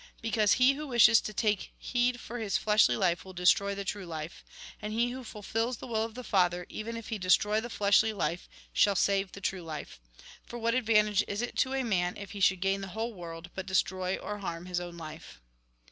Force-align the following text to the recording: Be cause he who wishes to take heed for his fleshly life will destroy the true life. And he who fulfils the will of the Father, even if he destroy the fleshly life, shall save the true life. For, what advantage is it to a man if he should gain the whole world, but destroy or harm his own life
Be 0.19 0.31
cause 0.31 0.53
he 0.53 0.73
who 0.73 0.87
wishes 0.87 1.21
to 1.21 1.31
take 1.31 1.73
heed 1.77 2.19
for 2.19 2.39
his 2.39 2.57
fleshly 2.57 2.97
life 2.97 3.23
will 3.23 3.33
destroy 3.33 3.75
the 3.75 3.85
true 3.85 4.07
life. 4.07 4.43
And 4.81 4.93
he 4.93 5.11
who 5.11 5.23
fulfils 5.23 5.77
the 5.77 5.85
will 5.85 6.03
of 6.03 6.15
the 6.15 6.23
Father, 6.23 6.65
even 6.69 6.97
if 6.97 7.09
he 7.09 7.19
destroy 7.19 7.61
the 7.61 7.69
fleshly 7.69 8.11
life, 8.11 8.49
shall 8.73 8.95
save 8.95 9.33
the 9.33 9.41
true 9.41 9.61
life. 9.61 9.99
For, 10.43 10.57
what 10.57 10.73
advantage 10.73 11.23
is 11.27 11.43
it 11.43 11.55
to 11.57 11.75
a 11.75 11.83
man 11.83 12.17
if 12.17 12.31
he 12.31 12.39
should 12.39 12.61
gain 12.61 12.81
the 12.81 12.87
whole 12.97 13.13
world, 13.13 13.51
but 13.53 13.67
destroy 13.67 14.15
or 14.17 14.39
harm 14.39 14.65
his 14.65 14.79
own 14.79 14.97
life 14.97 15.39